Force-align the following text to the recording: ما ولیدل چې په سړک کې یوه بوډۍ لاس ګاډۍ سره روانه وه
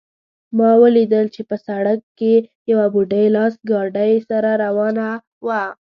ما 0.57 0.71
ولیدل 0.83 1.25
چې 1.35 1.41
په 1.49 1.55
سړک 1.67 1.99
کې 2.19 2.33
یوه 2.71 2.85
بوډۍ 2.93 3.25
لاس 3.35 3.53
ګاډۍ 3.69 4.13
سره 4.29 4.49
روانه 4.63 5.07
وه 5.45 5.63